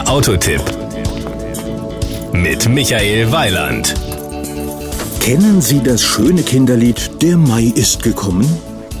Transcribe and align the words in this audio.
Der 0.00 0.08
Autotipp 0.08 0.62
mit 2.32 2.66
Michael 2.70 3.30
Weiland. 3.32 3.94
Kennen 5.20 5.60
Sie 5.60 5.82
das 5.82 6.02
schöne 6.02 6.42
Kinderlied 6.42 7.20
Der 7.20 7.36
Mai 7.36 7.64
ist 7.64 8.02
gekommen? 8.02 8.48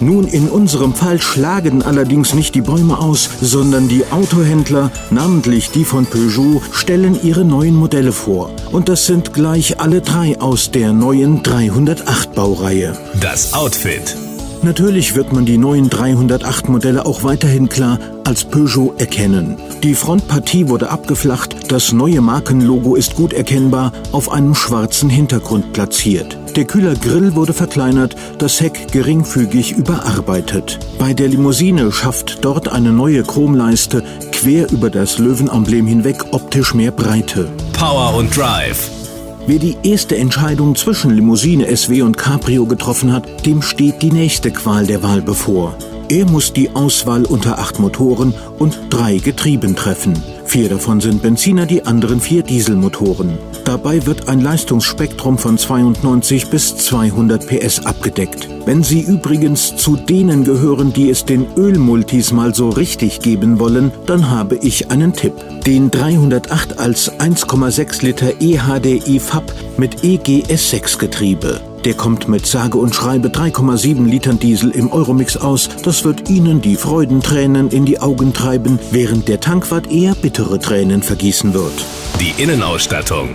Nun, 0.00 0.26
in 0.26 0.48
unserem 0.48 0.94
Fall 0.94 1.20
schlagen 1.20 1.82
allerdings 1.82 2.32
nicht 2.32 2.54
die 2.54 2.62
Bäume 2.62 2.98
aus, 2.98 3.28
sondern 3.42 3.88
die 3.88 4.04
Autohändler, 4.10 4.90
namentlich 5.10 5.70
die 5.70 5.84
von 5.84 6.06
Peugeot, 6.06 6.62
stellen 6.72 7.18
ihre 7.22 7.44
neuen 7.44 7.74
Modelle 7.74 8.12
vor. 8.12 8.50
Und 8.72 8.88
das 8.88 9.04
sind 9.04 9.34
gleich 9.34 9.78
alle 9.78 10.00
drei 10.00 10.40
aus 10.40 10.70
der 10.70 10.94
neuen 10.94 11.42
308 11.42 12.34
Baureihe. 12.34 12.96
Das 13.20 13.52
Outfit. 13.52 14.16
Natürlich 14.62 15.14
wird 15.14 15.32
man 15.32 15.44
die 15.44 15.58
neuen 15.58 15.90
308 15.90 16.68
Modelle 16.68 17.06
auch 17.06 17.22
weiterhin 17.22 17.68
klar 17.68 17.98
als 18.24 18.44
Peugeot 18.44 18.94
erkennen. 18.98 19.56
Die 19.82 19.94
Frontpartie 19.94 20.68
wurde 20.68 20.90
abgeflacht, 20.90 21.70
das 21.70 21.92
neue 21.92 22.20
Markenlogo 22.20 22.96
ist 22.96 23.14
gut 23.14 23.32
erkennbar 23.32 23.92
auf 24.12 24.32
einem 24.32 24.54
schwarzen 24.54 25.08
Hintergrund 25.08 25.72
platziert. 25.72 26.36
Der 26.56 26.64
Kühlergrill 26.64 27.34
wurde 27.34 27.52
verkleinert, 27.52 28.16
das 28.38 28.60
Heck 28.60 28.90
geringfügig 28.90 29.72
überarbeitet. 29.72 30.78
Bei 30.98 31.12
der 31.12 31.28
Limousine 31.28 31.92
schafft 31.92 32.44
dort 32.44 32.68
eine 32.68 32.92
neue 32.92 33.22
Chromleiste 33.22 34.02
quer 34.32 34.70
über 34.70 34.90
das 34.90 35.18
Löwenemblem 35.18 35.86
hinweg 35.86 36.32
optisch 36.32 36.74
mehr 36.74 36.90
Breite. 36.90 37.48
Power 37.72 38.14
und 38.14 38.36
Drive. 38.36 39.05
Wer 39.48 39.60
die 39.60 39.76
erste 39.84 40.16
Entscheidung 40.16 40.74
zwischen 40.74 41.12
Limousine, 41.12 41.74
SW 41.76 42.02
und 42.02 42.18
Cabrio 42.18 42.66
getroffen 42.66 43.12
hat, 43.12 43.46
dem 43.46 43.62
steht 43.62 44.02
die 44.02 44.10
nächste 44.10 44.50
Qual 44.50 44.86
der 44.86 45.04
Wahl 45.04 45.22
bevor. 45.22 45.76
Er 46.08 46.26
muss 46.26 46.52
die 46.52 46.74
Auswahl 46.74 47.24
unter 47.24 47.60
acht 47.60 47.78
Motoren 47.78 48.34
und 48.58 48.76
drei 48.90 49.18
Getrieben 49.18 49.76
treffen. 49.76 50.20
Vier 50.46 50.68
davon 50.68 51.00
sind 51.00 51.22
Benziner, 51.22 51.66
die 51.66 51.84
anderen 51.84 52.20
vier 52.20 52.42
Dieselmotoren. 52.42 53.36
Dabei 53.64 54.06
wird 54.06 54.28
ein 54.28 54.40
Leistungsspektrum 54.40 55.38
von 55.38 55.58
92 55.58 56.50
bis 56.50 56.76
200 56.76 57.46
PS 57.46 57.84
abgedeckt. 57.84 58.48
Wenn 58.64 58.82
Sie 58.82 59.00
übrigens 59.00 59.76
zu 59.76 59.96
denen 59.96 60.44
gehören, 60.44 60.92
die 60.92 61.10
es 61.10 61.24
den 61.24 61.46
Ölmultis 61.56 62.32
mal 62.32 62.54
so 62.54 62.68
richtig 62.68 63.20
geben 63.20 63.58
wollen, 63.58 63.92
dann 64.06 64.30
habe 64.30 64.56
ich 64.56 64.90
einen 64.90 65.12
Tipp. 65.12 65.34
Den 65.66 65.90
308 65.90 66.78
als 66.78 67.10
1,6 67.12 68.04
Liter 68.04 68.32
EHDI 68.40 69.18
FAB 69.18 69.52
mit 69.76 70.02
EGS6 70.02 70.98
Getriebe. 70.98 71.60
Der 71.86 71.94
kommt 71.94 72.26
mit 72.26 72.44
sage 72.46 72.78
und 72.78 72.96
schreibe 72.96 73.28
3,7 73.28 74.06
Litern 74.06 74.40
Diesel 74.40 74.72
im 74.72 74.90
Euromix 74.90 75.36
aus. 75.36 75.68
Das 75.84 76.02
wird 76.02 76.28
Ihnen 76.28 76.60
die 76.60 76.74
Freudentränen 76.74 77.70
in 77.70 77.84
die 77.86 78.00
Augen 78.00 78.32
treiben, 78.32 78.80
während 78.90 79.28
der 79.28 79.38
Tankwart 79.38 79.88
eher 79.88 80.16
bittere 80.16 80.58
Tränen 80.58 81.04
vergießen 81.04 81.54
wird. 81.54 81.72
Die 82.20 82.42
Innenausstattung. 82.42 83.28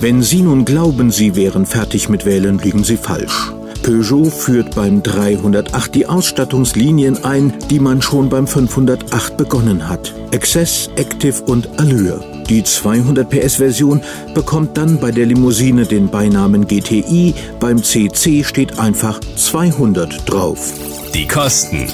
Wenn 0.00 0.22
Sie 0.22 0.40
nun 0.40 0.64
glauben, 0.64 1.10
Sie 1.10 1.36
wären 1.36 1.66
fertig 1.66 2.08
mit 2.08 2.24
Wählen, 2.24 2.58
liegen 2.58 2.82
Sie 2.82 2.96
falsch. 2.96 3.52
Peugeot 3.86 4.30
führt 4.30 4.74
beim 4.74 5.00
308 5.00 5.94
die 5.94 6.06
Ausstattungslinien 6.06 7.22
ein, 7.24 7.52
die 7.70 7.78
man 7.78 8.02
schon 8.02 8.28
beim 8.28 8.48
508 8.48 9.36
begonnen 9.36 9.88
hat. 9.88 10.12
Access, 10.34 10.90
Active 10.96 11.44
und 11.44 11.78
Allure. 11.78 12.20
Die 12.48 12.64
200 12.64 13.30
PS-Version 13.30 14.02
bekommt 14.34 14.76
dann 14.76 14.98
bei 14.98 15.12
der 15.12 15.26
Limousine 15.26 15.86
den 15.86 16.08
Beinamen 16.08 16.66
GTI, 16.66 17.32
beim 17.60 17.80
CC 17.80 18.42
steht 18.42 18.76
einfach 18.80 19.20
200 19.20 20.28
drauf. 20.28 20.72
Die 21.14 21.28
Kosten. 21.28 21.86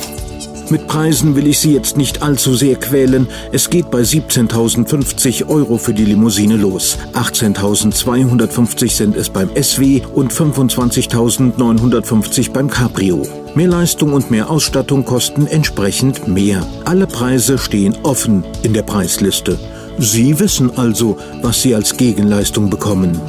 Mit 0.71 0.87
Preisen 0.87 1.37
will 1.37 1.47
ich 1.47 1.59
Sie 1.59 1.75
jetzt 1.75 1.97
nicht 1.97 2.23
allzu 2.23 2.55
sehr 2.55 2.77
quälen. 2.77 3.29
Es 3.53 3.71
geht 3.71 3.91
bei 3.91 4.01
17.050 4.01 5.49
Euro 5.49 5.79
für 5.79 5.95
die 5.95 6.05
Limousine 6.05 6.57
los. 6.57 6.99
18.250 7.13 8.91
sind 8.91 9.17
es 9.17 9.31
beim 9.31 9.51
SW 9.61 10.03
und 10.15 10.33
25.950 10.33 12.53
beim 12.53 12.69
Cabrio. 12.69 13.23
Mehr 13.55 13.69
Leistung 13.69 14.15
und 14.15 14.31
mehr 14.31 14.51
Ausstattung 14.51 15.05
kosten 15.05 15.47
entsprechend 15.47 16.27
mehr. 16.27 16.67
Alle 16.85 17.07
Preise 17.07 17.59
stehen 17.59 17.95
offen 18.03 18.45
in 18.63 18.73
der 18.73 18.83
Preisliste. 18.83 19.59
Sie 19.99 20.39
wissen 20.39 20.79
also, 20.79 21.19
was 21.43 21.61
Sie 21.61 21.75
als 21.75 21.97
Gegenleistung 21.97 22.71
bekommen. 22.71 23.21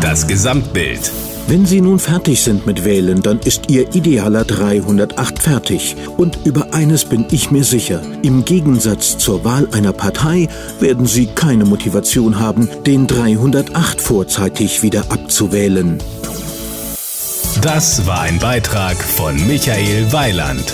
Das 0.00 0.26
Gesamtbild. 0.26 1.12
Wenn 1.50 1.66
Sie 1.66 1.80
nun 1.80 1.98
fertig 1.98 2.42
sind 2.42 2.64
mit 2.64 2.84
Wählen, 2.84 3.22
dann 3.22 3.40
ist 3.40 3.70
Ihr 3.70 3.92
idealer 3.92 4.44
308 4.44 5.36
fertig. 5.40 5.96
Und 6.16 6.38
über 6.44 6.72
eines 6.72 7.04
bin 7.04 7.26
ich 7.32 7.50
mir 7.50 7.64
sicher. 7.64 8.02
Im 8.22 8.44
Gegensatz 8.44 9.18
zur 9.18 9.44
Wahl 9.44 9.66
einer 9.72 9.92
Partei 9.92 10.48
werden 10.78 11.06
Sie 11.06 11.26
keine 11.26 11.64
Motivation 11.64 12.38
haben, 12.38 12.68
den 12.86 13.08
308 13.08 14.00
vorzeitig 14.00 14.84
wieder 14.84 15.10
abzuwählen. 15.10 15.98
Das 17.60 18.06
war 18.06 18.20
ein 18.20 18.38
Beitrag 18.38 18.96
von 19.02 19.34
Michael 19.48 20.12
Weiland. 20.12 20.72